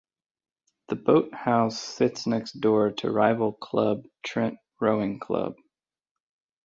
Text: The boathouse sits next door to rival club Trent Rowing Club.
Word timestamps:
The 0.87 0.95
boathouse 0.95 1.79
sits 1.79 2.25
next 2.25 2.53
door 2.53 2.89
to 2.91 3.11
rival 3.11 3.53
club 3.53 4.07
Trent 4.23 4.57
Rowing 4.79 5.19
Club. 5.19 5.53